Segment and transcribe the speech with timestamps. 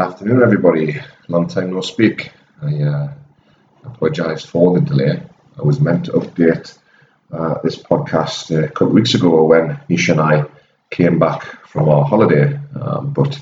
[0.00, 0.98] afternoon, everybody.
[1.28, 2.32] Long time no speak.
[2.62, 3.12] I uh,
[3.84, 5.22] apologise for the delay.
[5.58, 6.78] I was meant to update
[7.30, 10.44] uh, this podcast a couple of weeks ago when Nisha and I
[10.88, 13.38] came back from our holiday, um, but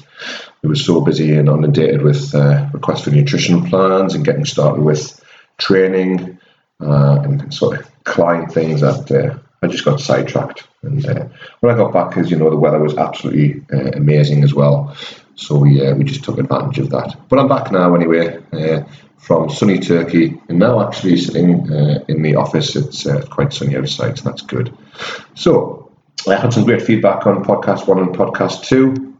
[0.63, 4.83] we were so busy and inundated with uh, requests for nutrition plans and getting started
[4.83, 5.25] with
[5.59, 6.39] training
[6.81, 10.67] uh, and sort of client things that uh, I just got sidetracked.
[10.83, 11.27] And uh,
[11.61, 14.97] when I got back, as you know, the weather was absolutely uh, amazing as well.
[15.39, 17.17] So we uh, we just took advantage of that.
[17.29, 18.85] But I'm back now anyway uh,
[19.17, 22.75] from sunny Turkey, and now actually sitting uh, in the office.
[22.77, 24.77] It's uh, quite sunny outside, so that's good.
[25.35, 25.91] So
[26.27, 29.17] I had some great feedback on podcast one and podcast two.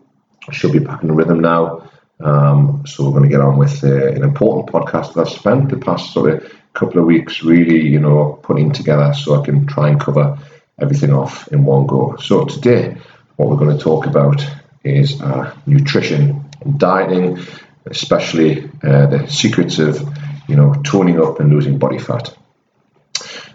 [0.49, 1.89] I should be back in the rhythm now.
[2.21, 5.77] Um, so we're going to get on with an important podcast that I've spent the
[5.77, 9.89] past sort of couple of weeks really, you know, putting together so I can try
[9.89, 10.39] and cover
[10.81, 12.17] everything off in one go.
[12.17, 12.97] So today,
[13.37, 14.45] what we're going to talk about
[14.85, 17.39] is uh, nutrition and dieting,
[17.87, 20.01] especially uh, the secrets of,
[20.49, 22.35] you know, toning up and losing body fat.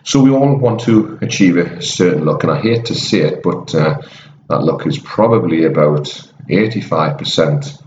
[0.03, 3.43] So we all want to achieve a certain look, and I hate to say it,
[3.43, 4.01] but uh,
[4.49, 6.05] that look is probably about
[6.49, 7.81] 85%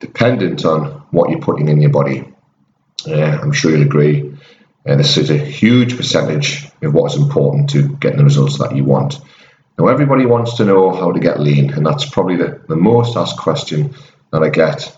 [0.00, 2.24] dependent on what you're putting in your body.
[3.06, 4.38] Uh, I'm sure you'll agree
[4.88, 8.74] and this is a huge percentage of what is important to getting the results that
[8.74, 9.20] you want.
[9.78, 13.16] Now, everybody wants to know how to get lean, and that's probably the, the most
[13.16, 13.94] asked question
[14.32, 14.96] that I get.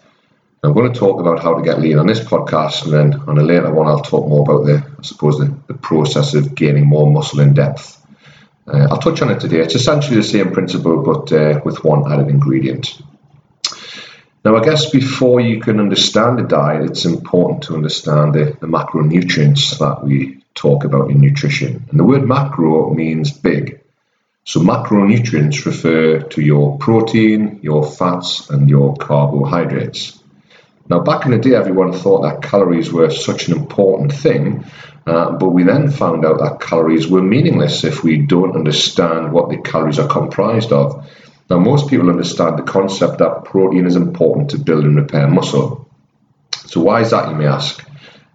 [0.63, 3.37] I'm going to talk about how to get lean on this podcast, and then on
[3.37, 6.87] a later one, I'll talk more about the, I suppose, the, the process of gaining
[6.87, 8.03] more muscle in depth.
[8.67, 9.61] Uh, I'll touch on it today.
[9.61, 13.03] It's essentially the same principle, but uh, with one added ingredient.
[14.45, 18.67] Now, I guess before you can understand a diet, it's important to understand the, the
[18.67, 21.85] macronutrients that we talk about in nutrition.
[21.91, 23.80] And the word macro means big.
[24.51, 30.19] So, macronutrients refer to your protein, your fats, and your carbohydrates.
[30.89, 34.65] Now, back in the day, everyone thought that calories were such an important thing,
[35.07, 39.51] uh, but we then found out that calories were meaningless if we don't understand what
[39.51, 41.09] the calories are comprised of.
[41.49, 45.89] Now, most people understand the concept that protein is important to build and repair muscle.
[46.67, 47.89] So, why is that, you may ask?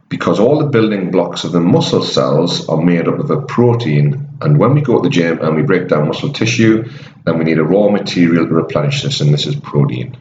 [0.07, 4.29] Because all the building blocks of the muscle cells are made up of a protein,
[4.41, 6.87] and when we go to the gym and we break down muscle tissue,
[7.25, 10.15] then we need a raw material to replenish this, and this is protein.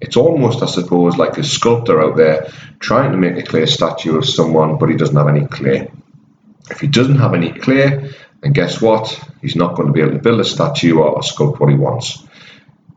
[0.00, 4.16] It's almost, I suppose, like a sculptor out there trying to make a clay statue
[4.16, 5.90] of someone, but he doesn't have any clay.
[6.70, 9.18] If he doesn't have any clay, then guess what?
[9.40, 12.24] He's not going to be able to build a statue or sculpt what he wants.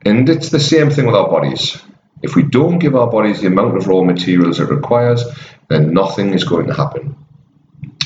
[0.06, 1.82] And it's the same thing with our bodies.
[2.22, 5.24] If we don't give our bodies the amount of raw materials it requires,
[5.70, 7.16] then nothing is going to happen.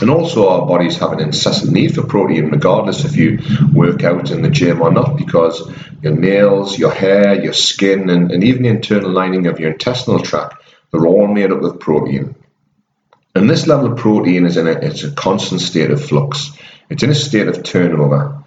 [0.02, 3.40] And also, our bodies have an incessant need for protein, regardless if you
[3.74, 5.72] work out in the gym or not, because
[6.02, 10.20] your nails, your hair, your skin, and, and even the internal lining of your intestinal
[10.20, 10.56] tract,
[10.92, 12.36] they're all made up of protein.
[13.36, 16.52] And this level of protein is in a, it's a constant state of flux.
[16.90, 18.44] It's in a state of turnover.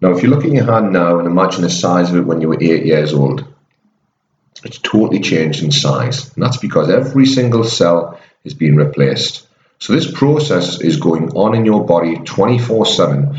[0.00, 2.40] Now, if you look at your hand now and imagine the size of it when
[2.40, 3.53] you were eight years old,
[4.64, 6.34] it's totally changed in size.
[6.34, 9.46] And that's because every single cell is being replaced.
[9.78, 13.36] So this process is going on in your body 24 7,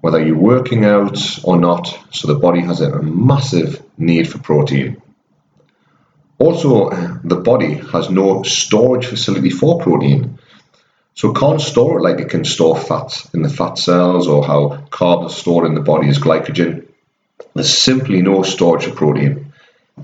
[0.00, 1.98] whether you're working out or not.
[2.12, 5.02] So the body has a massive need for protein.
[6.38, 6.90] Also,
[7.24, 10.38] the body has no storage facility for protein.
[11.14, 14.44] So it can't store it like it can store fat in the fat cells or
[14.44, 16.86] how carbs are stored in the body as glycogen.
[17.54, 19.47] There's simply no storage of protein.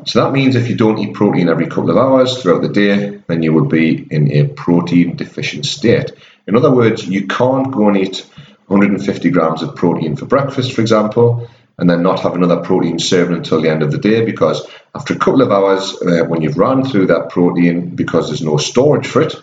[0.06, 3.20] So that means if you don't eat protein every couple of hours throughout the day,
[3.26, 6.12] then you would be in a protein deficient state.
[6.46, 8.26] In other words, you can't go and eat
[8.66, 13.32] 150 grams of protein for breakfast, for example, and then not have another protein served
[13.32, 16.58] until the end of the day because after a couple of hours, uh, when you've
[16.58, 19.34] run through that protein, because there's no storage for it,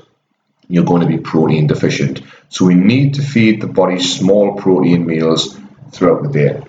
[0.67, 2.21] you're going to be protein deficient.
[2.49, 5.57] So we need to feed the body small protein meals
[5.91, 6.63] throughout the day,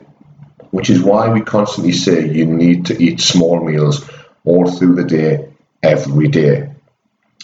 [0.72, 4.08] which is why we constantly say you need to eat small meals
[4.44, 5.52] all through the day,
[5.82, 6.72] every day.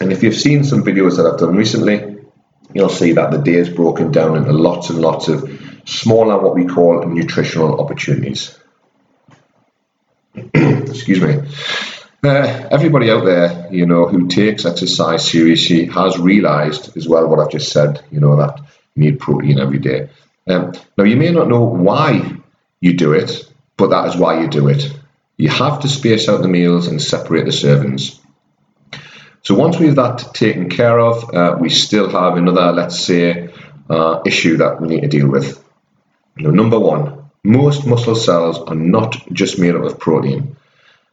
[0.00, 2.24] And if you've seen some videos that I've done recently,
[2.72, 5.48] you'll see that the day is broken down into lots and lots of
[5.84, 8.58] smaller, what we call nutritional opportunities.
[10.54, 11.42] Excuse me.
[12.24, 17.40] Uh, everybody out there, you know, who takes exercise seriously has realised as well what
[17.40, 18.02] I've just said.
[18.10, 18.58] You know that
[18.94, 20.08] you need protein every day.
[20.46, 22.38] Um, now you may not know why
[22.80, 24.92] you do it, but that is why you do it.
[25.36, 28.18] You have to space out the meals and separate the servings.
[29.42, 33.50] So once we've that taken care of, uh, we still have another, let's say,
[33.88, 35.64] uh, issue that we need to deal with.
[36.36, 40.56] Know, number one, most muscle cells are not just made up of protein.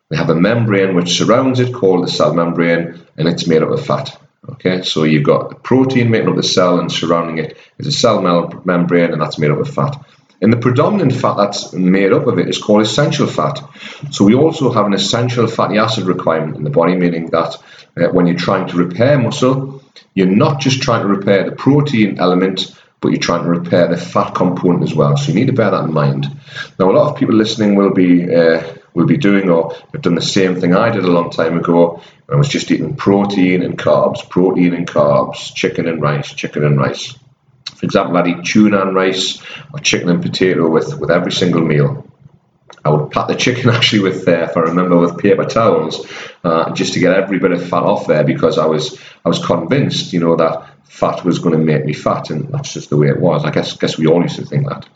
[0.09, 3.69] They have a membrane which surrounds it called the cell membrane, and it's made up
[3.69, 4.19] of fat.
[4.47, 8.21] Okay, so you've got protein making up the cell, and surrounding it is a cell
[8.65, 9.97] membrane, and that's made up of fat.
[10.45, 13.67] And the predominant fat that's made up of it is called essential fat.
[14.11, 17.57] So we also have an essential fatty acid requirement in the body, meaning that
[17.97, 19.81] uh, when you're trying to repair muscle,
[20.13, 23.97] you're not just trying to repair the protein element, but you're trying to repair the
[23.97, 25.17] fat component as well.
[25.17, 26.27] So you need to bear that in mind.
[26.77, 28.61] Now, a lot of people listening will be uh,
[28.93, 32.03] will be doing or have done the same thing I did a long time ago.
[32.31, 36.77] I was just eating protein and carbs, protein and carbs, chicken and rice, chicken and
[36.77, 37.17] rice.
[37.85, 39.39] For example, I'd eat tuna and rice
[39.71, 42.07] or chicken and potato with, with every single meal.
[42.83, 46.03] I would pat the chicken actually with, uh, if I remember, with paper towels,
[46.43, 49.43] uh, just to get every bit of fat off there because I was I was
[49.45, 52.97] convinced, you know, that fat was going to make me fat, and that's just the
[52.97, 53.45] way it was.
[53.45, 54.87] I guess guess we all used to think that.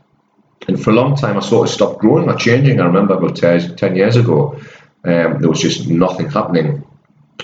[0.67, 2.81] And for a long time, I sort of stopped growing or changing.
[2.81, 4.59] I remember about 10 years ago,
[5.03, 6.85] um, there was just nothing happening.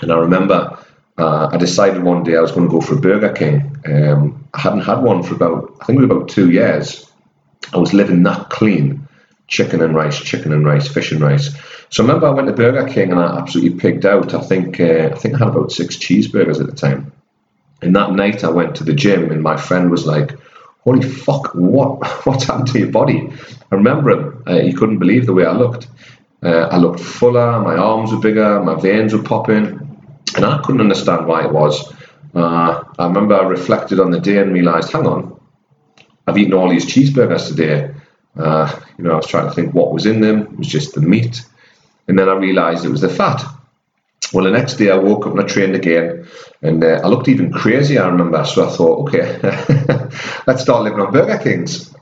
[0.01, 0.77] And I remember
[1.17, 3.74] uh, I decided one day I was going to go for Burger King.
[3.85, 7.09] Um, I hadn't had one for about, I think it was about two years.
[7.73, 9.07] I was living that clean
[9.47, 11.55] chicken and rice, chicken and rice, fish and rice.
[11.89, 14.33] So I remember I went to Burger King and I absolutely pigged out.
[14.33, 17.11] I think uh, I think I had about six cheeseburgers at the time.
[17.81, 20.37] And that night I went to the gym and my friend was like,
[20.79, 23.29] "Holy fuck, what what's happened to your body?"
[23.71, 24.43] I remember him.
[24.47, 25.87] Uh, he couldn't believe the way I looked.
[26.43, 29.65] Uh, I looked fuller, my arms were bigger, my veins were popping,
[30.35, 31.91] and I couldn't understand why it was.
[32.35, 35.39] Uh, I remember I reflected on the day and realised, hang on,
[36.27, 37.91] I've eaten all these cheeseburgers today.
[38.37, 40.41] Uh, you know, I was trying to think what was in them.
[40.41, 41.45] It was just the meat,
[42.07, 43.43] and then I realised it was the fat.
[44.33, 46.27] Well, the next day I woke up and I trained again,
[46.61, 47.97] and uh, I looked even crazy.
[47.97, 49.39] I remember, so I thought, okay,
[50.47, 51.93] let's start living on Burger Kings.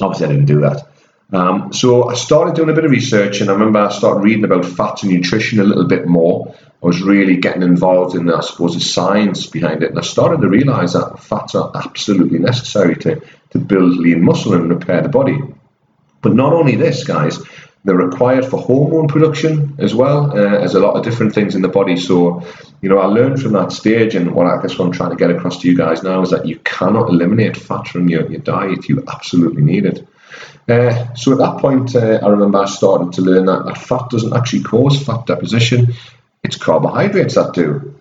[0.00, 0.91] Obviously, I didn't do that.
[1.32, 4.44] Um, so I started doing a bit of research, and I remember I started reading
[4.44, 6.54] about fats and nutrition a little bit more.
[6.82, 10.42] I was really getting involved in, I suppose, the science behind it, and I started
[10.42, 15.08] to realise that fats are absolutely necessary to, to build lean muscle and repair the
[15.08, 15.40] body.
[16.20, 17.38] But not only this, guys,
[17.84, 21.62] they're required for hormone production as well uh, as a lot of different things in
[21.62, 21.96] the body.
[21.96, 22.46] So,
[22.80, 25.16] you know, I learned from that stage, and what I guess what I'm trying to
[25.16, 28.40] get across to you guys now is that you cannot eliminate fat from your, your
[28.40, 28.88] diet.
[28.88, 30.06] You absolutely need it.
[30.68, 34.10] Uh, so at that point, uh, I remember I started to learn that, that fat
[34.10, 35.94] doesn't actually cause fat deposition;
[36.42, 38.00] it's carbohydrates that do.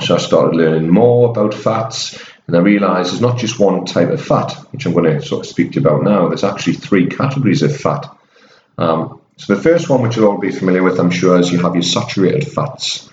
[0.00, 4.08] So I started learning more about fats, and I realised there's not just one type
[4.08, 6.28] of fat, which I'm going to sort of speak to you about now.
[6.28, 8.06] There's actually three categories of fat.
[8.78, 11.60] Um, so the first one, which you'll all be familiar with, I'm sure, is you
[11.60, 13.10] have your saturated fats.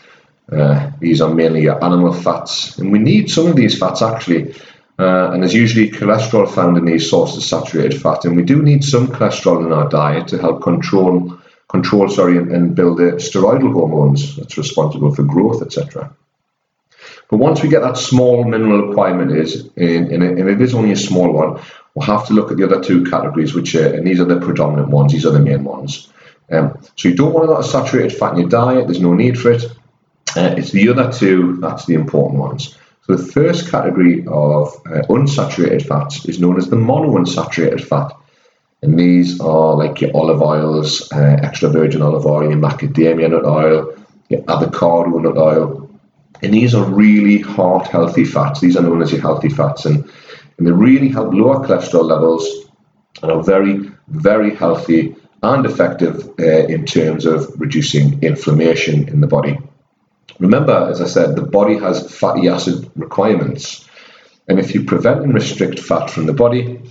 [0.51, 4.56] Uh, these are mainly your animal fats, and we need some of these fats actually.
[5.00, 8.62] Uh, and there's usually cholesterol found in these sources of saturated fat, and we do
[8.62, 13.13] need some cholesterol in our diet to help control, control, sorry, and, and build the
[13.13, 16.13] steroidal hormones that's responsible for growth, etc.
[17.30, 20.98] But once we get that small mineral requirement is, and, and it is only a
[20.98, 21.62] small one,
[21.96, 24.42] we'll have to look at the other two categories, which are, and these are the
[24.42, 26.12] predominant ones, these are the main ones.
[26.51, 29.13] Um, so you don't want a lot of saturated fat in your diet, there's no
[29.13, 29.63] need for it.
[30.36, 32.75] Uh, it's the other two, that's the important ones.
[33.10, 38.12] So the first category of uh, unsaturated fats is known as the monounsaturated fat.
[38.84, 43.46] And these are like your olive oils, uh, extra virgin olive oil, your macadamia nut
[43.46, 43.96] oil,
[44.30, 45.89] your avocado nut oil.
[46.44, 48.60] And these are really heart healthy fats.
[48.60, 49.86] These are known as your healthy fats.
[49.86, 50.08] And
[50.60, 52.48] and they really help lower cholesterol levels
[53.24, 59.28] and are very, very healthy and effective uh, in terms of reducing inflammation in the
[59.28, 59.58] body.
[60.39, 63.88] Remember, as I said, the body has fatty acid requirements.
[64.48, 66.81] And if you prevent and restrict fat from the body,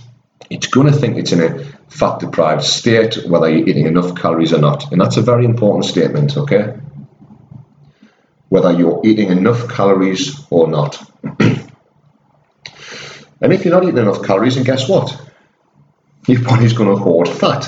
[0.49, 4.53] it's going to think it's in a fat deprived state, whether you're eating enough calories
[4.53, 4.91] or not.
[4.91, 6.77] And that's a very important statement, okay?
[8.49, 11.03] Whether you're eating enough calories or not.
[13.41, 15.17] And if you're not eating enough calories, and guess what?
[16.27, 17.67] Your body's going to hoard fat.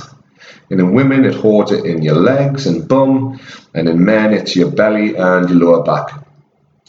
[0.72, 3.42] And in women, it hoards it in your legs and bum,
[3.74, 6.26] and in men, it's your belly and your lower back.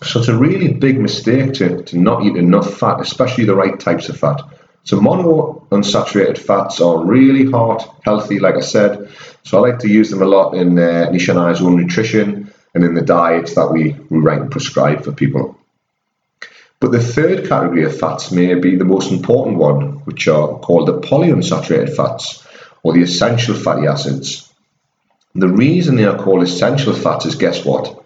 [0.05, 3.79] So it's a really big mistake to, to not eat enough fat, especially the right
[3.79, 4.41] types of fat.
[4.85, 9.11] So monounsaturated fats are really heart healthy, like I said.
[9.43, 12.53] So I like to use them a lot in uh, Nisha and I's own nutrition
[12.75, 15.59] and in the diets that we, we write and prescribe for people.
[16.79, 20.87] But the third category of fats may be the most important one, which are called
[20.87, 22.47] the polyunsaturated fats
[22.83, 24.53] or the essential fatty acids.
[25.35, 28.05] The reason they are called essential fats is guess what?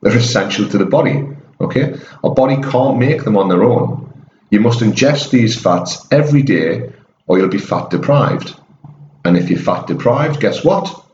[0.00, 1.26] They're essential to the body.
[1.60, 1.96] Okay?
[2.24, 4.28] Our body can't make them on their own.
[4.50, 6.92] You must ingest these fats every day
[7.26, 8.54] or you'll be fat deprived.
[9.24, 11.04] And if you're fat deprived, guess what?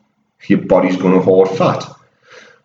[0.49, 1.84] your body's going to hoard fat.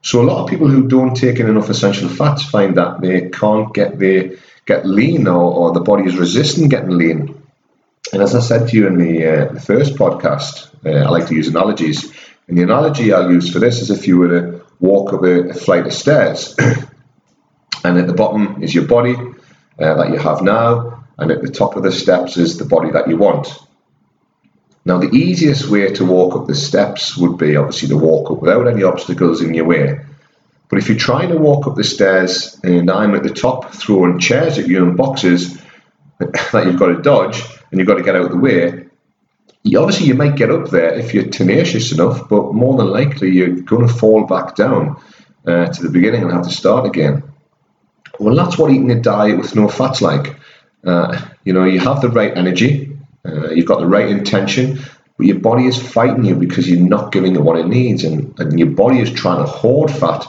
[0.01, 3.29] So a lot of people who don't take in enough essential fats find that they
[3.29, 7.38] can't get the get lean or, or the body is resistant getting lean.
[8.11, 11.27] And as I said to you in the, uh, the first podcast, uh, I like
[11.27, 12.11] to use analogies.
[12.47, 15.49] And the analogy I'll use for this is if you were to walk up a,
[15.49, 16.55] a flight of stairs,
[17.83, 19.15] and at the bottom is your body
[19.79, 22.91] uh, that you have now, and at the top of the steps is the body
[22.91, 23.47] that you want.
[24.85, 28.41] Now, the easiest way to walk up the steps would be obviously to walk up
[28.41, 29.99] without any obstacles in your way.
[30.69, 34.19] But if you're trying to walk up the stairs and I'm at the top throwing
[34.19, 35.61] chairs at you and boxes
[36.19, 38.89] that you've got to dodge and you've got to get out of the way,
[39.77, 43.55] obviously you might get up there if you're tenacious enough, but more than likely you're
[43.61, 45.01] going to fall back down
[45.45, 47.23] uh, to the beginning and have to start again.
[48.19, 50.37] Well, that's what eating a diet with no fats like.
[50.85, 54.79] Uh, you know, you have the right energy, uh, you've got the right intention,
[55.17, 58.37] but your body is fighting you because you're not giving it what it needs, and,
[58.39, 60.25] and your body is trying to hoard fat,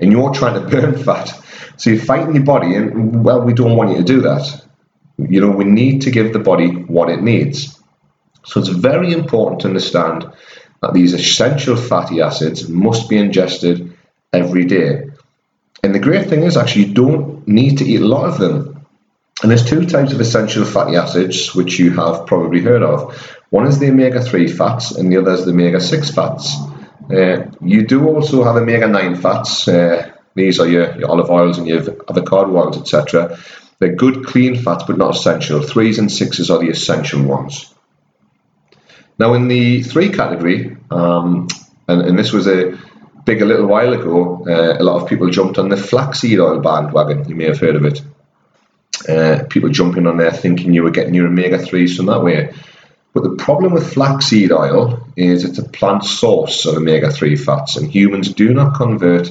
[0.00, 1.32] and you're trying to burn fat.
[1.76, 4.63] So you're fighting your body, and well, we don't want you to do that.
[5.18, 7.80] You know, we need to give the body what it needs.
[8.44, 10.30] So it's very important to understand
[10.82, 13.96] that these essential fatty acids must be ingested
[14.32, 15.04] every day.
[15.82, 18.86] And the great thing is, actually, you don't need to eat a lot of them.
[19.42, 23.14] And there's two types of essential fatty acids which you have probably heard of.
[23.50, 26.56] One is the omega 3 fats, and the other is the omega 6 fats.
[27.10, 29.68] Uh, you do also have omega 9 fats.
[29.68, 33.38] Uh, these are your, your, olive oils and your avocado oils, etc.
[33.84, 35.60] They're good, clean fats, but not essential.
[35.60, 37.74] Threes and sixes are the essential ones.
[39.18, 41.48] Now, in the three category, um,
[41.86, 42.78] and, and, this was a
[43.26, 46.60] big a little while ago, uh, a lot of people jumped on the flaxseed oil
[46.60, 47.28] bandwagon.
[47.28, 48.00] You may have heard of it.
[49.06, 52.54] Uh, people jumping on there thinking you were getting your omega 3s from that way.
[53.12, 57.76] But the problem with flaxseed oil is it's a plant source of omega 3 fats,
[57.76, 59.30] and humans do not convert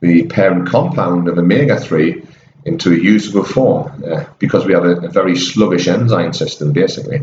[0.00, 2.22] the parent compound of omega 3
[2.64, 7.22] into a usable form uh, because we have a, a, very sluggish enzyme system basically.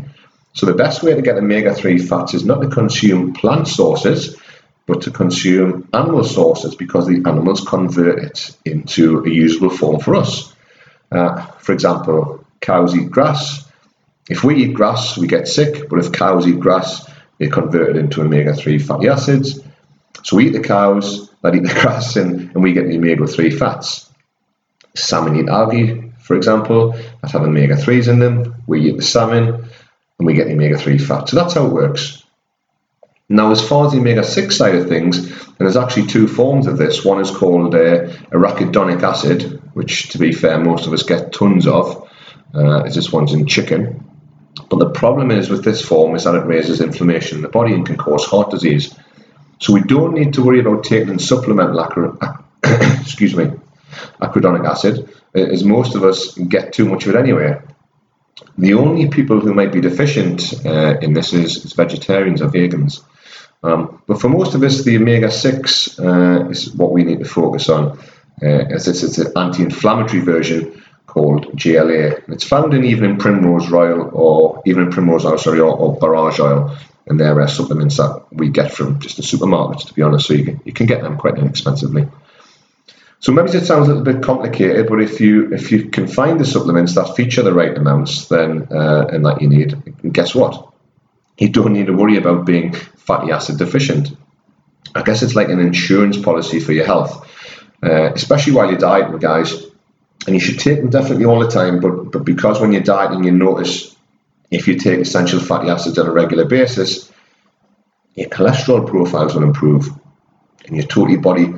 [0.54, 4.36] So, the best way to get omega 3 fats is not to consume plant sources
[4.88, 10.14] but to consume animal sources because the animals convert it into a usable form for
[10.14, 10.54] us.
[11.12, 13.70] Uh, for example, cows eat grass.
[14.30, 17.96] If we eat grass, we get sick, but if cows eat grass, they convert it
[17.96, 19.60] into omega 3 fatty acids.
[20.22, 23.26] So we eat the cows that eat the grass and, and we get the omega
[23.26, 24.07] 3 fats.
[24.98, 28.54] Salmon eat algae, for example, that have omega 3s in them.
[28.66, 29.46] We eat the salmon
[30.18, 31.28] and we get the omega 3 fat.
[31.28, 32.22] So that's how it works.
[33.30, 36.78] Now, as far as the omega 6 side of things, there's actually two forms of
[36.78, 37.04] this.
[37.04, 41.66] One is called uh, arachidonic acid, which, to be fair, most of us get tons
[41.66, 42.08] of.
[42.54, 44.04] Uh, it's just one's in chicken.
[44.70, 47.74] But the problem is with this form is that it raises inflammation in the body
[47.74, 48.94] and can cause heart disease.
[49.60, 52.18] So we don't need to worry about taking supplemental acri-
[53.00, 53.50] excuse me,
[54.20, 57.60] arachidonic acid, as most of us get too much of it anyway.
[58.56, 63.02] The only people who might be deficient uh, in this is, is vegetarians or vegans.
[63.62, 67.24] Um, but for most of us, the omega 6 uh, is what we need to
[67.24, 67.98] focus on,
[68.42, 72.20] uh, as it's, it's an anti inflammatory version called GLA.
[72.28, 76.76] It's found in evening primrose oil or evening primrose oil, sorry, or, or borage oil.
[77.06, 80.34] And there are supplements that we get from just the supermarkets, to be honest, so
[80.34, 82.06] you can, you can get them quite inexpensively.
[83.20, 86.38] So maybe it sounds a little bit complicated, but if you if you can find
[86.38, 90.72] the supplements that feature the right amounts, then uh, and that you need, guess what?
[91.36, 94.16] You don't need to worry about being fatty acid deficient.
[94.94, 97.26] I guess it's like an insurance policy for your health,
[97.82, 99.64] uh, especially while you're dieting, guys.
[100.26, 103.24] And you should take them definitely all the time, but, but because when you're dieting,
[103.24, 103.96] you notice
[104.50, 107.10] if you take essential fatty acids on a regular basis,
[108.14, 109.88] your cholesterol profiles will improve
[110.66, 111.54] and your total body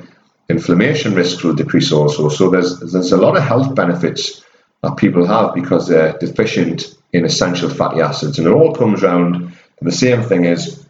[0.50, 2.28] inflammation risks will decrease also.
[2.28, 4.44] So there's there's a lot of health benefits
[4.82, 9.52] that people have because they're deficient in essential fatty acids, and it all comes around
[9.80, 10.84] the same thing is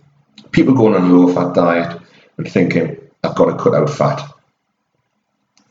[0.50, 2.00] people going on a low fat diet
[2.36, 4.22] and thinking, I've got to cut out fat.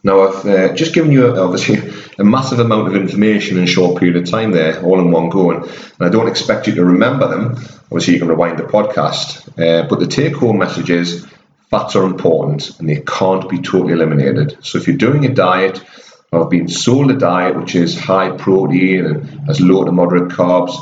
[0.02, 4.00] Now, I've uh, just given you, obviously, a massive amount of information in a short
[4.00, 6.86] period of time there, all in one go, and, and I don't expect you to
[6.86, 7.58] remember them.
[7.92, 9.50] Obviously, you can rewind the podcast.
[9.60, 11.28] Uh, but the take home message is
[11.70, 14.58] fats are important and they can't be totally eliminated.
[14.62, 15.84] So, if you're doing a diet
[16.32, 20.30] or have been sold a diet which is high protein and has low to moderate
[20.30, 20.76] carbs,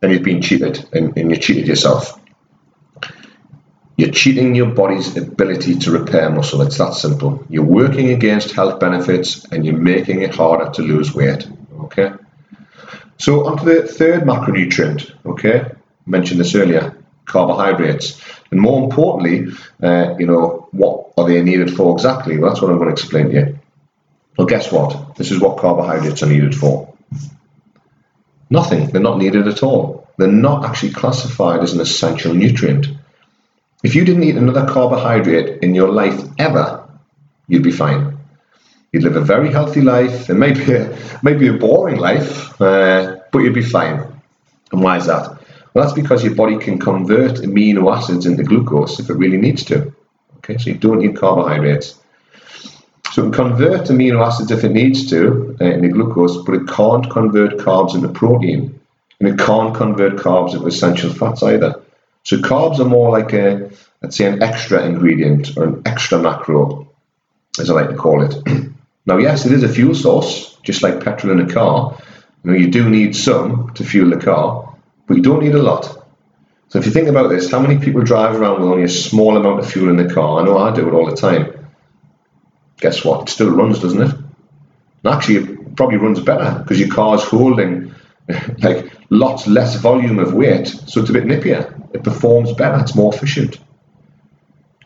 [0.00, 2.20] then you've been cheated and, and you cheated yourself.
[3.96, 6.60] You're cheating your body's ability to repair muscle.
[6.60, 7.46] It's that simple.
[7.48, 11.48] You're working against health benefits and you're making it harder to lose weight.
[11.84, 12.10] Okay.
[13.18, 15.12] So onto the third macronutrient.
[15.24, 15.74] Okay, I
[16.04, 16.96] mentioned this earlier.
[17.24, 18.20] Carbohydrates.
[18.50, 22.38] And more importantly, uh, you know, what are they needed for exactly?
[22.38, 23.58] Well, that's what I'm going to explain to you.
[24.38, 25.16] Well, guess what?
[25.16, 26.94] This is what carbohydrates are needed for.
[28.50, 28.88] Nothing.
[28.88, 30.08] They're not needed at all.
[30.18, 32.86] They're not actually classified as an essential nutrient.
[33.82, 36.88] If you didn't eat another carbohydrate in your life ever,
[37.48, 38.18] you'd be fine.
[38.92, 40.30] You'd live a very healthy life.
[40.30, 44.22] It may be a, maybe a boring life, uh, but you'd be fine.
[44.72, 45.35] And why is that?
[45.76, 49.62] Well, that's because your body can convert amino acids into glucose if it really needs
[49.64, 49.94] to.
[50.38, 51.98] Okay, so you don't need carbohydrates.
[53.12, 56.66] So it can convert amino acids if it needs to uh, into glucose, but it
[56.66, 58.80] can't convert carbs into protein.
[59.20, 61.78] And it can't convert carbs into essential fats either.
[62.22, 66.90] So carbs are more like a, let's say, an extra ingredient or an extra macro,
[67.60, 68.34] as I like to call it.
[69.04, 71.98] now, yes, it is a fuel source, just like petrol in a car.
[72.44, 74.65] You know, you do need some to fuel the car,
[75.06, 75.84] but you don't need a lot.
[76.68, 79.36] So if you think about this, how many people drive around with only a small
[79.36, 80.40] amount of fuel in the car?
[80.40, 81.68] I know I do it all the time.
[82.78, 83.22] Guess what?
[83.22, 84.12] It still runs, doesn't it?
[84.12, 87.94] And actually, it probably runs better because your car's holding
[88.58, 91.72] like lots less volume of weight, so it's a bit nippier.
[91.94, 92.80] It performs better.
[92.80, 93.58] It's more efficient.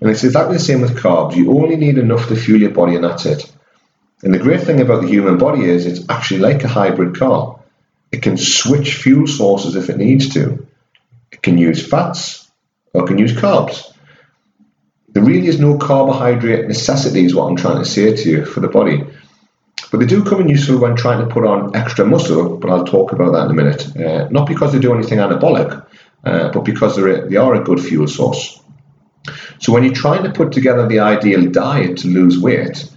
[0.01, 1.37] And it's exactly the same with carbs.
[1.37, 3.51] You only need enough to fuel your body, and that's it.
[4.23, 7.60] And the great thing about the human body is it's actually like a hybrid car.
[8.13, 10.67] It can switch fuel sources if it needs to.
[11.33, 12.51] It can use fats
[12.93, 13.87] or it can use carbs.
[15.09, 18.61] There really is no carbohydrate necessity, is what I'm trying to say to you for
[18.61, 19.05] the body.
[19.91, 22.85] But they do come in useful when trying to put on extra muscle, but I'll
[22.85, 23.97] talk about that in a minute.
[23.97, 25.85] Uh, not because they do anything anabolic,
[26.25, 28.61] uh, but because they're a, they are a good fuel source.
[29.59, 32.90] So when you're trying to put together the ideal diet to lose weight,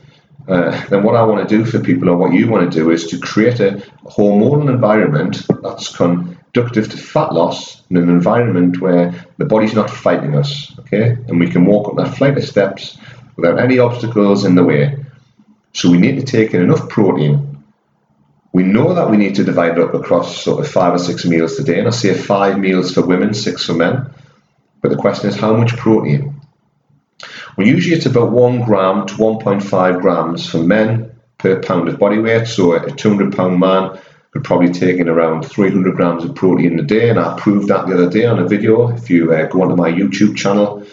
[0.48, 2.92] uh, then what I want to do for people, or what you want to do,
[2.92, 9.13] is to create a hormonal environment that's conductive to fat loss in an environment where
[9.38, 11.17] the body's not fighting us, okay?
[11.28, 12.98] And we can walk up that flight of steps
[13.36, 14.98] without any obstacles in the way.
[15.74, 17.63] So we need to take in enough protein.
[18.52, 21.26] We know that we need to divide it up across sort of five or six
[21.26, 24.13] meals a day, and I say five meals for women, six for men.
[24.82, 26.33] But the question is, how much protein?
[27.58, 32.20] Well, usually it's about one gram to 1.5 grams for men per pound of body
[32.20, 32.48] weight.
[32.48, 34.00] So a 200 pound man
[34.32, 37.10] could probably take in around 300 grams of protein a day.
[37.10, 38.89] And I proved that the other day on a video.
[38.89, 40.84] If you uh, go onto my YouTube channel,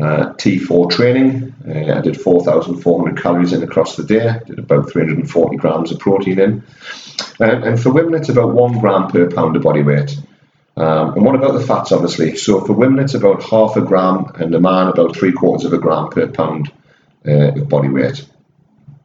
[0.00, 5.56] uh, T4 training, uh, I did 4,400 calories in across the day, did about 340
[5.56, 6.62] grams of protein in.
[7.40, 10.16] And, and for women, it's about one gram per pound of body weight.
[10.76, 12.36] Um, and what about the fats, obviously?
[12.36, 15.72] So for women, it's about half a gram, and a man, about three quarters of
[15.72, 16.72] a gram per pound
[17.26, 18.26] uh, of body weight.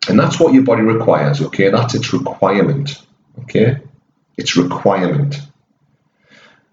[0.07, 1.69] And that's what your body requires, okay?
[1.69, 2.99] That's its requirement,
[3.43, 3.77] okay?
[4.37, 5.39] Its requirement.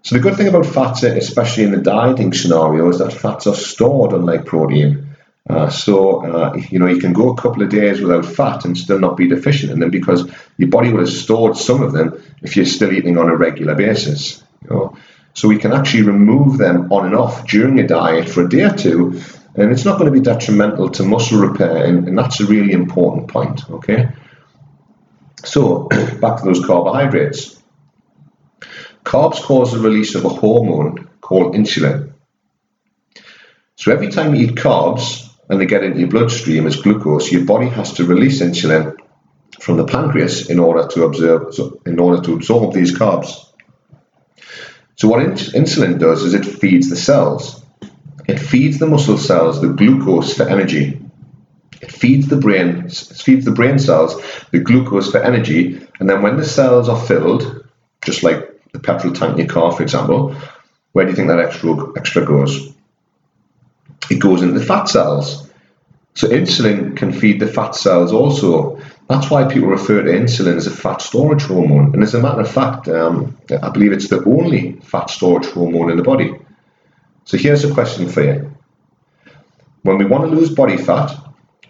[0.01, 3.53] So the good thing about fats, especially in the dieting scenario, is that fats are
[3.53, 5.15] stored unlike protein.
[5.49, 8.77] Uh, so uh, you know you can go a couple of days without fat and
[8.77, 12.21] still not be deficient in them because your body will have stored some of them
[12.41, 14.43] if you're still eating on a regular basis.
[14.69, 14.97] Know?
[15.33, 18.63] So we can actually remove them on and off during a diet for a day
[18.63, 19.21] or two,
[19.55, 22.73] and it's not going to be detrimental to muscle repair, and, and that's a really
[22.73, 23.69] important point.
[23.69, 24.09] Okay.
[25.43, 25.83] So
[26.21, 27.61] back to those carbohydrates.
[29.03, 32.13] Carbs cause the release of a hormone called insulin.
[33.75, 37.45] So every time you eat carbs and they get into your bloodstream as glucose, your
[37.45, 38.97] body has to release insulin
[39.61, 41.53] from the pancreas in order to absorb
[41.85, 43.46] in order to absorb these carbs.
[44.97, 47.63] So what insulin does is it feeds the cells.
[48.27, 50.99] It feeds the muscle cells the glucose for energy.
[51.81, 54.19] It feeds the brain, it feeds the brain cells
[54.51, 57.63] the glucose for energy, and then when the cells are filled,
[58.03, 60.35] just like the petrol tank in your car, for example,
[60.93, 62.73] where do you think that extra extra goes?
[64.09, 65.47] It goes into the fat cells.
[66.15, 68.81] So insulin can feed the fat cells also.
[69.07, 71.93] That's why people refer to insulin as a fat storage hormone.
[71.93, 75.89] And as a matter of fact, um, I believe it's the only fat storage hormone
[75.91, 76.33] in the body.
[77.23, 78.55] So here's a question for you.
[79.83, 81.15] When we want to lose body fat,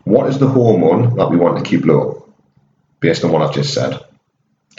[0.03, 2.27] what is the hormone that we want to keep low?
[2.99, 4.03] Based on what I've just said.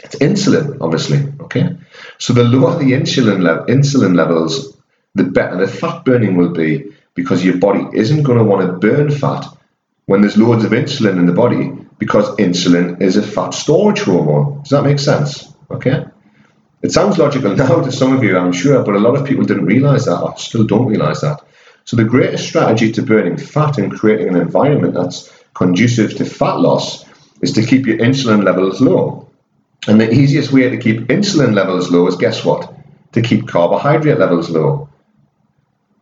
[0.03, 1.31] It's insulin, obviously.
[1.41, 1.77] Okay.
[2.17, 4.77] So the lower the insulin, le- insulin levels,
[5.15, 8.87] the better the fat burning will be because your body isn't going to want to
[8.87, 9.45] burn fat
[10.05, 14.59] when there's loads of insulin in the body because insulin is a fat storage hormone.
[14.63, 15.53] Does that make sense?
[15.69, 16.05] Okay.
[16.81, 19.43] It sounds logical now to some of you, I'm sure, but a lot of people
[19.43, 21.41] didn't realize that or still don't realize that.
[21.83, 26.59] So the greatest strategy to burning fat and creating an environment that's conducive to fat
[26.59, 27.05] loss
[27.41, 29.29] is to keep your insulin levels low.
[29.87, 32.73] And the easiest way to keep insulin levels low is guess what?
[33.13, 34.89] To keep carbohydrate levels low.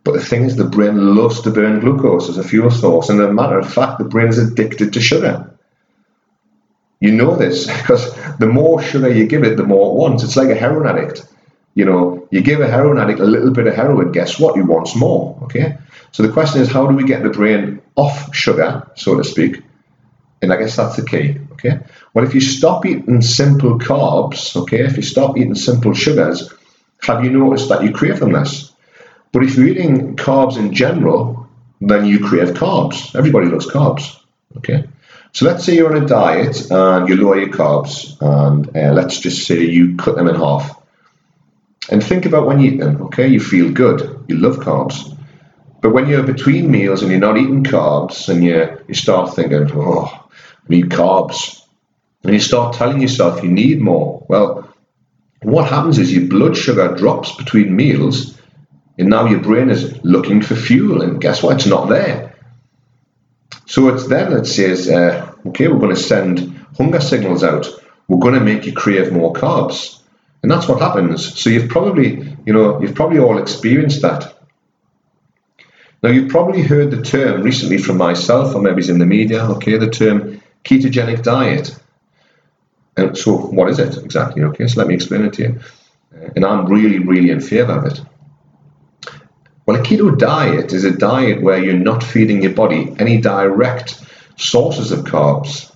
[0.03, 3.19] But the thing is, the brain loves to burn glucose as a fuel source, and
[3.19, 5.57] as a matter of fact, the brain is addicted to sugar.
[6.99, 10.23] You know this because the more sugar you give it, the more it wants.
[10.23, 11.25] It's like a heroin addict.
[11.75, 14.55] You know, you give a heroin addict a little bit of heroin, guess what?
[14.55, 15.38] He wants more.
[15.43, 15.77] Okay.
[16.12, 19.62] So the question is, how do we get the brain off sugar, so to speak?
[20.41, 21.38] And I guess that's the key.
[21.53, 21.79] Okay.
[22.13, 26.51] Well, if you stop eating simple carbs, okay, if you stop eating simple sugars,
[27.01, 28.71] have you noticed that you crave them less?
[29.31, 31.47] But if you're eating carbs in general,
[31.81, 33.15] then you crave carbs.
[33.15, 34.19] Everybody loves carbs.
[34.57, 34.86] Okay.
[35.33, 39.19] So let's say you're on a diet and you lower your carbs, and uh, let's
[39.19, 40.81] just say you cut them in half.
[41.89, 43.27] And think about when you eat them, okay?
[43.27, 45.15] You feel good, you love carbs.
[45.81, 49.69] But when you're between meals and you're not eating carbs and you, you start thinking,
[49.73, 50.23] oh, I
[50.67, 51.61] need carbs,
[52.23, 54.73] and you start telling yourself you need more, well,
[55.43, 58.37] what happens is your blood sugar drops between meals,
[58.97, 61.57] and now your brain is looking for fuel, and guess what?
[61.57, 62.26] It's not there.
[63.67, 67.67] So it's then it says, uh, okay, we're going to send hunger signals out.
[68.08, 69.99] We're going to make you crave more carbs,
[70.41, 71.38] and that's what happens.
[71.39, 74.34] So you've probably, you know, you've probably all experienced that.
[76.01, 79.43] Now you've probably heard the term recently from myself, or maybe it's in the media.
[79.43, 81.77] Okay, the term ketogenic diet.
[82.95, 84.43] And so, what is it exactly?
[84.43, 85.60] Okay, so let me explain it to you.
[86.38, 88.01] And I'm really, really in favour of it.
[89.67, 94.01] Well, a keto diet is a diet where you're not feeding your body any direct
[94.38, 95.69] sources of carbs.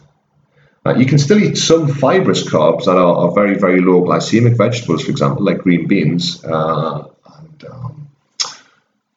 [0.86, 4.58] Uh, you can still eat some fibrous carbs that are, are, very, very low glycemic
[4.58, 7.04] vegetables, for example, like green beans uh,
[7.38, 8.08] and, um,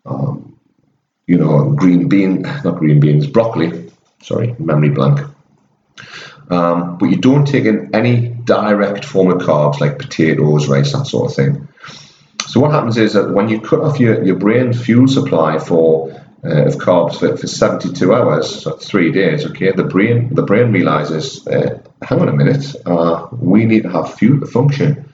[0.04, 0.58] um,
[1.28, 3.92] you know, green bean, not green beans, broccoli.
[4.22, 5.20] Sorry, memory blank.
[6.50, 11.06] Um, but you don't take in any direct form of carbs like potatoes, rice, that
[11.06, 11.68] sort of thing.
[12.54, 16.12] So what happens is that when you cut off your, your brain fuel supply for
[16.44, 20.70] uh, of carbs for, for 72 hours, so three days, okay, the brain the brain
[20.70, 25.12] realizes, uh, hang on a minute, uh, we need to have fuel to function.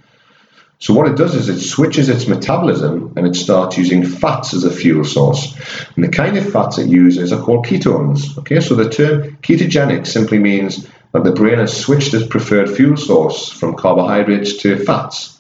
[0.80, 4.64] So what it does is it switches its metabolism and it starts using fats as
[4.64, 5.56] a fuel source.
[5.96, 8.36] And the kind of fats it uses are called ketones.
[8.36, 12.98] Okay, so the term ketogenic simply means that the brain has switched its preferred fuel
[12.98, 15.39] source from carbohydrates to fats.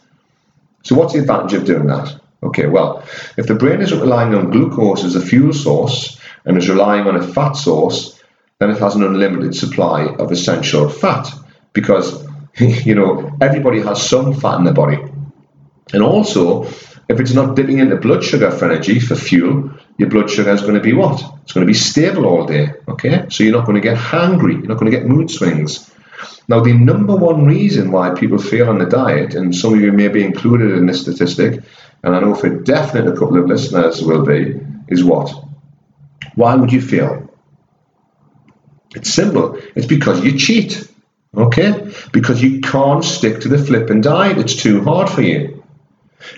[0.82, 2.20] So what's the advantage of doing that?
[2.42, 3.04] Okay, well,
[3.36, 7.16] if the brain isn't relying on glucose as a fuel source and is relying on
[7.16, 8.18] a fat source,
[8.58, 11.28] then it has an unlimited supply of essential fat
[11.72, 12.26] because
[12.58, 14.98] you know everybody has some fat in their body.
[15.92, 16.64] And also,
[17.08, 20.62] if it's not dipping into blood sugar for energy for fuel, your blood sugar is
[20.62, 21.20] going to be what?
[21.42, 22.72] It's going to be stable all day.
[22.88, 24.54] Okay, so you're not going to get hungry.
[24.54, 25.89] You're not going to get mood swings.
[26.48, 29.92] Now, the number one reason why people fail on the diet, and some of you
[29.92, 31.62] may be included in this statistic,
[32.02, 35.32] and I know for definite a couple of listeners will be, is what?
[36.34, 37.30] Why would you fail?
[38.94, 39.58] It's simple.
[39.76, 40.88] It's because you cheat.
[41.36, 41.92] Okay?
[42.12, 44.38] Because you can't stick to the flipping diet.
[44.38, 45.62] It's too hard for you.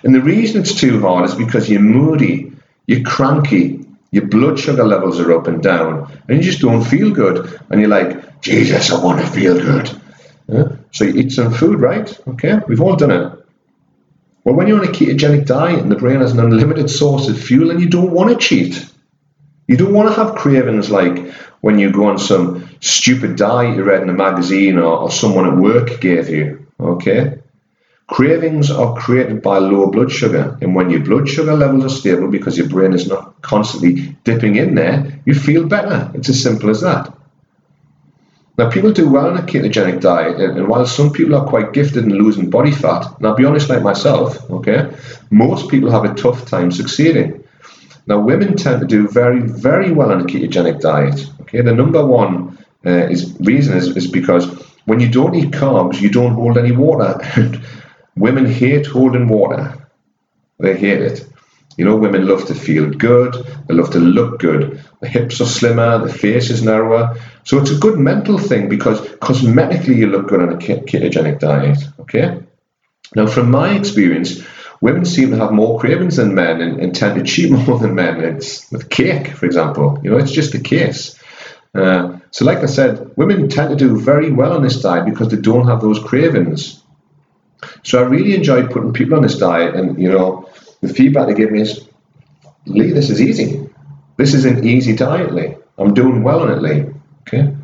[0.05, 2.53] And the reason it's too hard is because you're moody,
[2.87, 7.11] you're cranky, your blood sugar levels are up and down, and you just don't feel
[7.11, 7.61] good.
[7.71, 9.91] And you're like, Jesus, I want to feel good.
[10.47, 10.77] Yeah?
[10.93, 12.21] So you eat some food, right?
[12.29, 13.33] Okay, we've all done it.
[14.45, 17.41] Well, when you're on a ketogenic diet and the brain has an unlimited source of
[17.41, 18.87] fuel and you don't want to cheat,
[19.67, 23.85] you don't want to have cravings like when you go on some stupid diet you
[23.85, 26.67] read in a magazine or, or someone at work gave you.
[26.79, 27.39] Okay?
[28.09, 32.29] Cravings are created by low blood sugar, and when your blood sugar levels are stable
[32.29, 36.11] because your brain is not constantly dipping in there, you feel better.
[36.15, 37.13] It's as simple as that.
[38.59, 42.05] Now, people do well on a ketogenic diet, and while some people are quite gifted
[42.05, 44.91] in losing body fat, and I'll be honest, like myself, okay,
[45.31, 47.45] most people have a tough time succeeding.
[48.07, 51.27] Now, women tend to do very, very well on a ketogenic diet.
[51.43, 54.45] Okay, the number one uh, is reason is, is because
[54.85, 57.21] when you don't eat carbs, you don't hold any water.
[58.17, 59.89] women hate holding water;
[60.59, 61.27] they hate it.
[61.77, 63.35] You know, women love to feel good,
[63.67, 64.85] they love to look good.
[65.01, 67.17] The hips are slimmer, the face is narrower.
[67.45, 71.79] So it's a good mental thing because cosmetically you look good on a ketogenic diet.
[72.01, 72.43] Okay?
[73.15, 74.43] Now, from my experience,
[74.81, 77.95] women seem to have more cravings than men and, and tend to cheat more than
[77.95, 78.21] men.
[78.21, 79.99] It's with cake, for example.
[80.03, 81.19] You know, it's just the case.
[81.75, 85.29] Uh, so, like I said, women tend to do very well on this diet because
[85.29, 86.82] they don't have those cravings.
[87.83, 90.49] So, I really enjoyed putting people on this diet, and you know,
[90.81, 91.87] the feedback they give me is,
[92.67, 93.69] Lee, this is easy.
[94.17, 95.57] This is an easy diet, Lee.
[95.79, 96.93] I'm doing well on it, Lee.
[97.23, 97.55] Okay.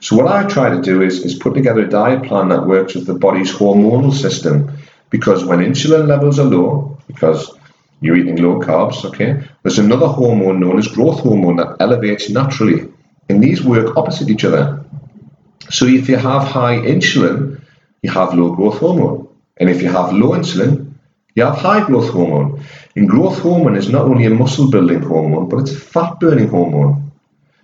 [0.00, 2.94] So what I try to do is, is put together a diet plan that works
[2.94, 4.70] with the body's hormonal system
[5.10, 7.52] because when insulin levels are low, because
[8.00, 9.42] you're eating low carbs, okay?
[9.62, 12.88] There's another hormone known as growth hormone that elevates naturally.
[13.28, 14.84] And these work opposite each other.
[15.70, 17.60] So if you have high insulin,
[18.02, 19.25] you have low growth hormone.
[19.56, 20.92] And if you have low insulin,
[21.34, 22.64] you have high growth hormone.
[22.94, 26.48] And growth hormone is not only a muscle building hormone, but it's a fat burning
[26.48, 27.12] hormone.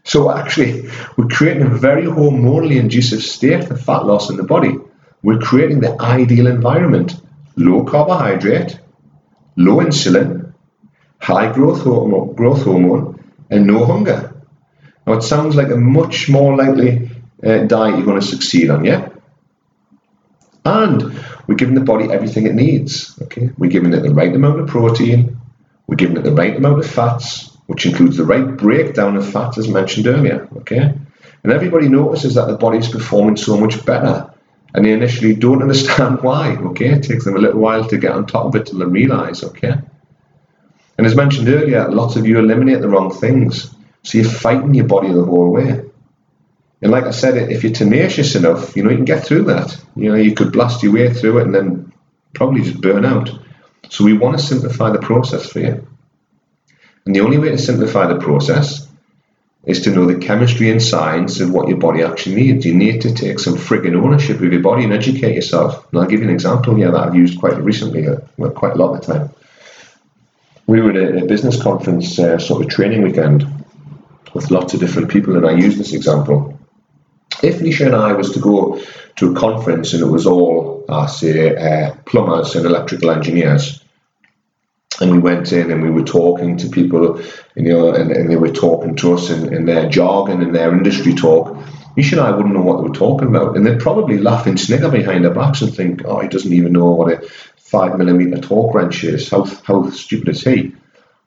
[0.04, 4.76] So actually, we're creating a very hormonally inducive state for fat loss in the body.
[5.22, 7.20] We're creating the ideal environment.
[7.56, 8.78] Low carbohydrate,
[9.56, 10.52] low insulin,
[11.18, 14.34] high growth hormone, growth hormone and no hunger.
[15.06, 17.10] Now it sounds like a much more likely
[17.44, 19.08] uh, diet you're going to succeed on, yeah?
[20.64, 21.16] And
[21.52, 23.14] we're giving the body everything it needs.
[23.20, 25.38] Okay, we're giving it the right amount of protein,
[25.86, 29.58] we're giving it the right amount of fats, which includes the right breakdown of fats
[29.58, 30.48] as mentioned earlier.
[30.56, 30.78] Okay,
[31.42, 34.32] and everybody notices that the body is performing so much better,
[34.72, 36.56] and they initially don't understand why.
[36.56, 38.86] Okay, it takes them a little while to get on top of it till they
[38.86, 39.44] realize.
[39.44, 39.74] Okay,
[40.96, 44.86] and as mentioned earlier, lots of you eliminate the wrong things, so you're fighting your
[44.86, 45.82] body the whole way.
[46.82, 49.80] And like I said, if you're tenacious enough, you know, you can get through that.
[49.94, 51.92] You know, you could blast your way through it and then
[52.34, 53.30] probably just burn out.
[53.88, 55.86] So we want to simplify the process for you.
[57.06, 58.88] And the only way to simplify the process
[59.64, 62.66] is to know the chemistry and science of what your body actually needs.
[62.66, 65.86] You need to take some frigging ownership of your body and educate yourself.
[65.92, 68.72] And I'll give you an example here that I've used quite recently, uh, well, quite
[68.72, 69.30] a lot of the time.
[70.66, 73.46] We were at a business conference uh, sort of training weekend
[74.34, 76.51] with lots of different people, and I used this example
[77.42, 78.80] if Nisha and I was to go
[79.16, 83.82] to a conference and it was all, I say, uh, plumbers and electrical engineers,
[85.00, 87.20] and we went in and we were talking to people,
[87.56, 90.72] you know, and, and they were talking to us in, in their jargon and their
[90.72, 91.56] industry talk,
[91.96, 94.58] Nisha and I wouldn't know what they were talking about, and they'd probably laugh and
[94.58, 98.38] snigger behind their backs and think, "Oh, he doesn't even know what a five millimeter
[98.38, 99.28] torque wrench is.
[99.28, 100.74] How how stupid is he?"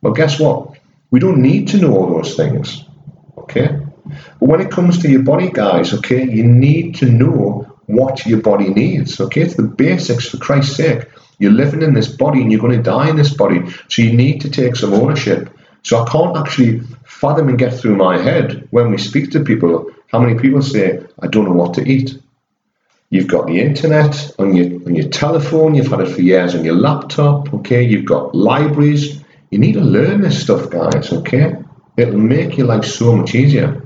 [0.01, 0.80] Well, guess what?
[1.12, 2.84] We don't need to know all those things.
[3.38, 8.25] Okay, but when it comes to your body, guys, okay, you need to know what
[8.25, 9.19] your body needs.
[9.19, 11.07] Okay, it's the basics for Christ's sake.
[11.37, 13.61] You're living in this body and you're going to die in this body.
[13.89, 15.49] So you need to take some ownership.
[15.83, 19.91] So I can't actually fathom and get through my head when we speak to people
[20.07, 22.17] how many people say, I don't know what to eat.
[23.09, 26.65] You've got the internet on your on your telephone, you've had it for years on
[26.65, 29.23] your laptop, okay, you've got libraries.
[29.51, 31.55] You need to learn this stuff, guys, okay?
[31.97, 33.84] It'll make your life so much easier.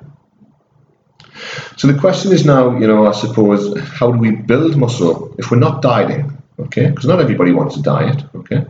[1.77, 5.51] So the question is now, you know, I suppose, how do we build muscle if
[5.51, 6.37] we're not dieting?
[6.59, 8.23] Okay, because not everybody wants to diet.
[8.35, 8.65] Okay,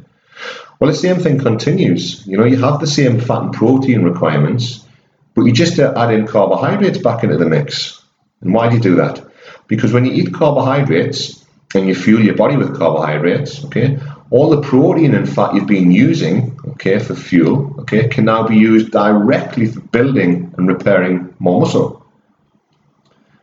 [0.80, 2.26] well, the same thing continues.
[2.26, 4.86] You know, you have the same fat and protein requirements,
[5.34, 8.02] but you just uh, add in carbohydrates back into the mix.
[8.42, 9.26] And why do you do that?
[9.68, 14.00] Because when you eat carbohydrates and you fuel your body with carbohydrates, okay,
[14.32, 18.56] all the protein and fat you've been using, okay, for fuel, okay, can now be
[18.56, 21.99] used directly for building and repairing more muscle.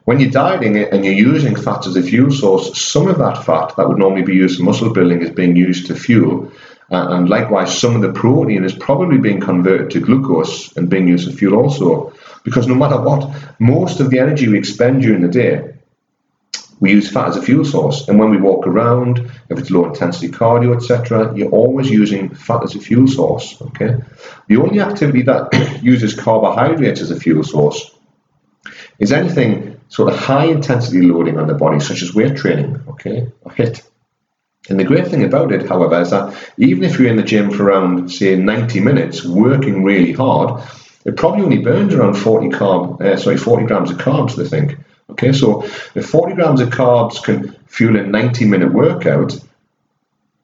[0.07, 3.75] When you're dieting and you're using fat as a fuel source, some of that fat
[3.77, 6.53] that would normally be used for muscle building is being used to fuel.
[6.93, 11.09] Uh, and likewise, some of the protein is probably being converted to glucose and being
[11.09, 12.13] used for fuel also.
[12.45, 15.75] Because no matter what, most of the energy we expend during the day,
[16.79, 18.07] we use fat as a fuel source.
[18.07, 22.63] And when we walk around, if it's low intensity cardio, etc., you're always using fat
[22.63, 23.61] as a fuel source.
[23.61, 23.97] Okay.
[24.47, 27.91] The only activity that uses carbohydrates as a fuel source
[29.01, 33.31] is anything sort the high intensity loading on the body, such as weight training, okay,
[33.43, 33.83] or HIIT.
[34.69, 37.51] And the great thing about it, however, is that even if you're in the gym
[37.51, 40.63] for around, say, 90 minutes, working really hard,
[41.05, 44.35] it probably only burns around 40 carb, uh, sorry, 40 grams of carbs.
[44.35, 44.77] They think.
[45.11, 45.63] Okay, so
[45.95, 49.39] if 40 grams of carbs can fuel a 90 minute workout,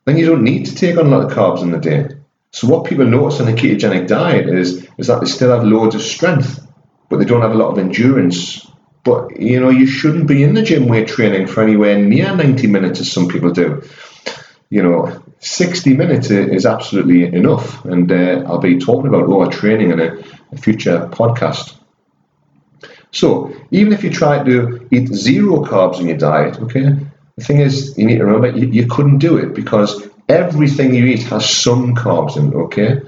[0.04, 2.08] then you don't need to take on a lot of carbs in the day.
[2.52, 5.96] So what people notice on a ketogenic diet is is that they still have loads
[5.96, 6.64] of strength,
[7.08, 8.66] but they don't have a lot of endurance
[9.04, 12.66] but you know, you shouldn't be in the gym weight training for anywhere near 90
[12.68, 13.82] minutes as some people do.
[14.70, 17.84] You know, 60 minutes is absolutely enough.
[17.84, 20.16] And uh, I'll be talking about lower training in a,
[20.52, 21.74] a future podcast.
[23.10, 26.96] So, even if you try to eat zero carbs in your diet, okay,
[27.36, 31.04] the thing is, you need to remember you, you couldn't do it because everything you
[31.06, 33.02] eat has some carbs in it, okay?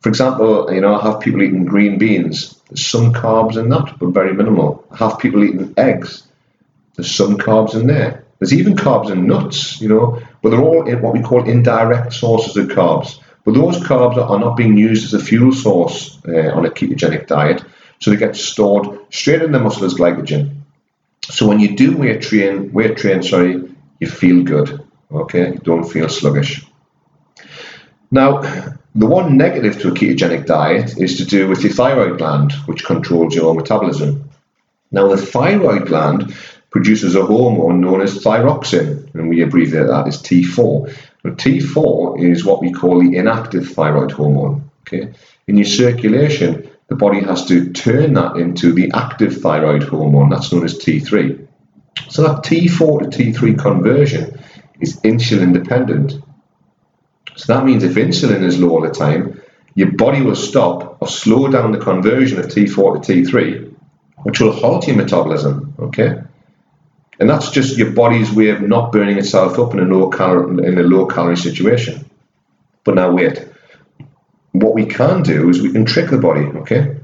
[0.00, 2.55] For example, you know, I have people eating green beans.
[2.68, 4.84] There's some carbs in that, but very minimal.
[4.96, 6.26] Have people eating eggs.
[6.96, 8.24] There's some carbs in there.
[8.38, 12.56] There's even carbs in nuts, you know, but they're all what we call indirect sources
[12.56, 13.18] of carbs.
[13.44, 17.28] But those carbs are not being used as a fuel source uh, on a ketogenic
[17.28, 17.62] diet,
[18.00, 20.62] so they get stored straight in the muscle as glycogen.
[21.22, 23.62] So when you do weight train, weight train, sorry,
[24.00, 24.84] you feel good.
[25.10, 26.66] Okay, you don't feel sluggish.
[28.10, 28.42] Now,
[28.96, 32.84] the one negative to a ketogenic diet is to do with your thyroid gland, which
[32.84, 34.30] controls your metabolism.
[34.90, 36.34] Now, the thyroid gland
[36.70, 40.94] produces a hormone known as thyroxine, and we abbreviate that as T4.
[41.24, 44.70] Now, T4 is what we call the inactive thyroid hormone.
[44.82, 45.12] Okay,
[45.46, 50.52] in your circulation, the body has to turn that into the active thyroid hormone, that's
[50.52, 51.46] known as T3.
[52.08, 54.40] So that T4 to T3 conversion
[54.80, 56.14] is insulin dependent.
[57.36, 59.40] So that means if insulin is low all the time,
[59.74, 63.74] your body will stop or slow down the conversion of T4 to T3,
[64.22, 65.74] which will halt your metabolism.
[65.78, 66.18] Okay,
[67.20, 70.66] and that's just your body's way of not burning itself up in a low calorie
[70.66, 72.08] in a low calorie situation.
[72.84, 73.46] But now wait,
[74.52, 76.46] what we can do is we can trick the body.
[76.62, 76.96] Okay,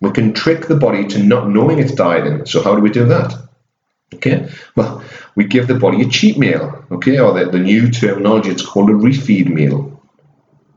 [0.00, 2.46] we can trick the body to not knowing it's dieting.
[2.46, 3.34] So how do we do that?
[4.12, 5.02] Okay, well,
[5.34, 8.90] we give the body a cheat meal, okay, or the, the new terminology, it's called
[8.90, 10.00] a refeed meal.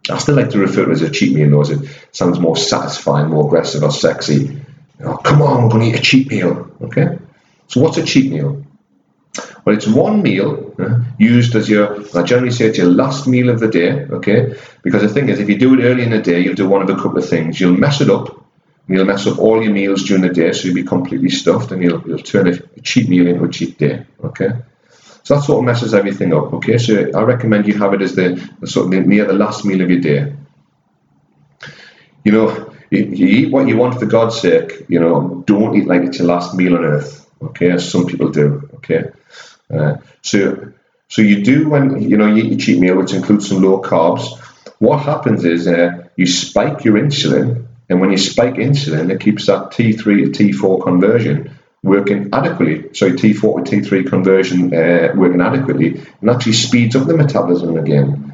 [0.10, 2.40] I still like to refer to it as a cheat meal, though, as it sounds
[2.40, 4.62] more satisfying, more aggressive, or sexy.
[5.00, 7.20] Come on, we're going to eat a cheat meal, okay?
[7.68, 8.66] So, what's a cheat meal?
[9.66, 13.50] Well, it's one meal uh, used as your, I generally say it's your last meal
[13.50, 14.56] of the day, okay?
[14.82, 16.82] Because the thing is, if you do it early in the day, you'll do one
[16.82, 17.60] of a couple of things.
[17.60, 18.47] You'll mess it up,
[18.88, 21.84] You'll mess up all your meals during the day, so you'll be completely stuffed, and
[21.84, 24.06] you'll, you'll turn a, cheat meal into a cheat day.
[24.24, 24.50] Okay,
[25.24, 26.54] so that sort of messes everything up.
[26.54, 29.66] Okay, so I recommend you have it as the, the sort of near the last
[29.66, 30.34] meal of your day.
[32.24, 34.86] You know, you, you, eat what you want for God's sake.
[34.88, 37.30] You know, don't eat like it's your last meal on earth.
[37.42, 38.70] Okay, as some people do.
[38.76, 39.04] Okay,
[39.70, 40.72] uh, so
[41.10, 43.82] so you do when you know you eat your cheat meal, which includes some low
[43.82, 44.40] carbs.
[44.80, 49.46] What happens is uh, you spike your insulin and when you spike insulin, it keeps
[49.48, 52.94] that T3 to T4 conversion working adequately.
[52.94, 58.34] So T4 to T3 conversion uh, working adequately and actually speeds up the metabolism again.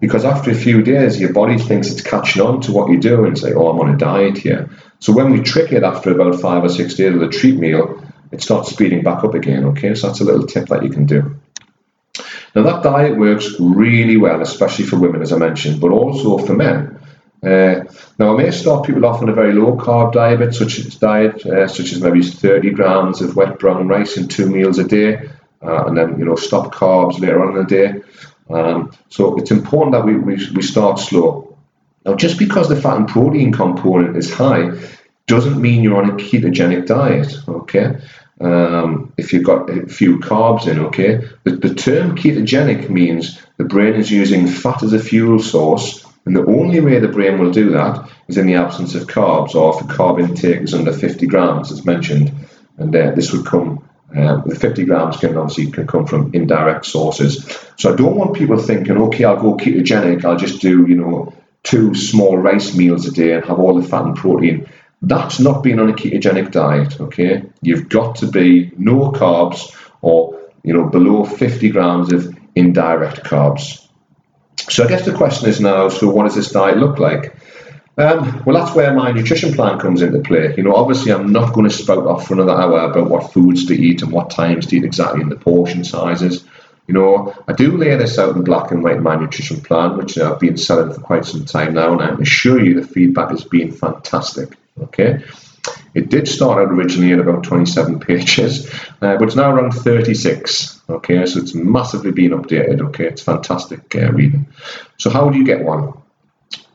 [0.00, 3.32] Because after a few days, your body thinks it's catching on to what you're doing.
[3.32, 4.70] It's like, oh, I'm on a diet here.
[4.98, 8.02] So when we trick it after about five or six days of the treat meal,
[8.32, 9.64] it starts speeding back up again.
[9.66, 11.40] Okay, so that's a little tip that you can do.
[12.54, 16.54] Now that diet works really well, especially for women, as I mentioned, but also for
[16.54, 17.00] men.
[17.44, 17.84] Uh,
[18.18, 21.44] now, I may start people off on a very low carb diet, such as diet,
[21.44, 25.28] uh, such as maybe 30 grams of wet brown rice in two meals a day,
[25.62, 28.02] uh, and then you know stop carbs later on in the day.
[28.48, 31.58] Um, so it's important that we, we, we start slow.
[32.04, 34.72] Now, just because the fat and protein component is high,
[35.26, 37.34] doesn't mean you're on a ketogenic diet.
[37.48, 37.98] Okay.
[38.40, 43.64] Um, if you've got a few carbs in, okay, the, the term ketogenic means the
[43.64, 47.50] brain is using fat as a fuel source and the only way the brain will
[47.50, 50.92] do that is in the absence of carbs or if the carb intake is under
[50.92, 52.32] 50 grams, as mentioned.
[52.78, 56.86] And uh, this would come, uh, the 50 grams can obviously can come from indirect
[56.86, 57.44] sources.
[57.76, 61.34] So I don't want people thinking, okay, I'll go ketogenic, I'll just do, you know,
[61.62, 64.68] two small rice meals a day and have all the fat and protein.
[65.02, 67.44] That's not being on a ketogenic diet, okay?
[67.60, 73.83] You've got to be no carbs or, you know, below 50 grams of indirect carbs.
[74.56, 77.36] So I guess the question is now, so what does this diet look like?
[77.96, 80.54] Um, well, that's where my nutrition plan comes into play.
[80.56, 83.66] You know, obviously, I'm not going to spout off for another hour about what foods
[83.66, 86.44] to eat and what times to eat exactly and the portion sizes.
[86.88, 89.96] You know, I do lay this out in black and white in my nutrition plan,
[89.96, 93.30] which I've been selling for quite some time now, and I assure you the feedback
[93.30, 94.56] has been fantastic.
[94.80, 95.22] Okay,
[95.94, 98.68] it did start out originally at about 27 pages,
[99.00, 100.82] uh, but it's now around 36.
[100.88, 102.80] Okay, so it's massively been updated.
[102.88, 104.46] Okay, it's fantastic uh, reading.
[104.98, 105.94] So, how do you get one?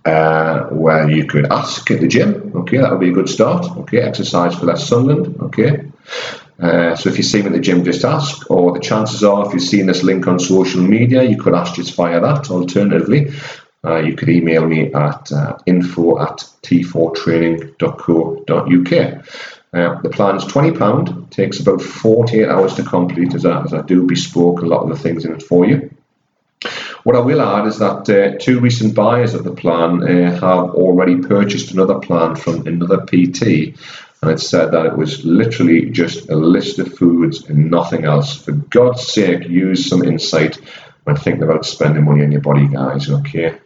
[0.06, 2.54] Uh, well, you could ask at the gym.
[2.56, 3.66] Okay, that would be a good start.
[3.80, 5.40] Okay, exercise for less Sunderland.
[5.42, 5.92] Okay.
[6.60, 9.46] Uh, so if you see me at the gym, just ask, or the chances are,
[9.46, 12.50] if you've seen this link on social media, you could ask just via that.
[12.52, 13.32] Alternatively,
[13.86, 19.26] you could email me at uh, info at t4training.co.uk.
[19.72, 23.82] Uh, the plan is £20, takes about 48 hours to complete as I, as I
[23.84, 25.92] do bespoke a lot of the things in it for you.
[27.04, 30.72] What I will add is that uh, two recent buyers of the plan uh, have
[30.72, 33.76] already purchased another plan from another PT,
[34.22, 38.44] and it said that it was literally just a list of foods and nothing else.
[38.44, 40.60] For God's sake, use some insight
[41.06, 43.58] when thinking about spending money on your body, guys, okay?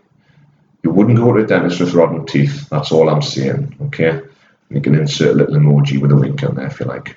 [0.83, 2.69] You wouldn't go to a dentist with rotten teeth.
[2.69, 3.75] That's all I'm saying.
[3.83, 4.21] Okay.
[4.69, 7.15] You can insert a little emoji with a wink on there if you like.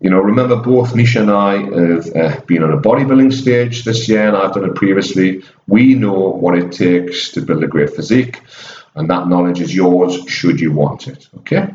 [0.00, 1.58] You know, remember both Nisha and I
[1.92, 5.42] have uh, been on a bodybuilding stage this year, and I've done it previously.
[5.68, 8.40] We know what it takes to build a great physique,
[8.94, 11.28] and that knowledge is yours should you want it.
[11.38, 11.68] Okay.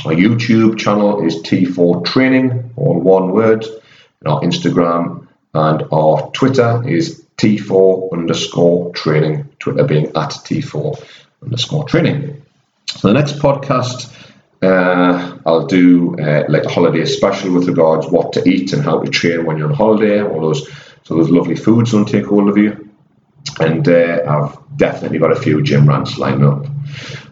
[0.06, 3.64] Our YouTube channel is T4 Training, all one word.
[3.64, 11.04] And our Instagram and our Twitter is T4 underscore training, Twitter being at T4
[11.42, 12.40] underscore training.
[12.86, 14.14] So the next podcast,
[14.62, 19.00] uh, I'll do uh, like a holiday special with regards what to eat and how
[19.00, 20.68] to train when you're on holiday, all those
[21.02, 22.88] so those lovely foods will take hold of you.
[23.58, 26.64] And uh, I've definitely got a few gym rants lined up.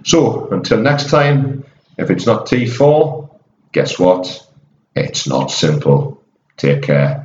[0.03, 1.64] So until next time,
[1.97, 3.28] if it's not T4,
[3.72, 4.47] guess what?
[4.95, 6.22] It's not simple.
[6.57, 7.24] Take care